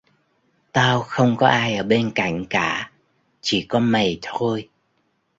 [0.71, 2.91] tao không có ai ở bên cạnh cả
[3.41, 4.69] chỉ có mày thôi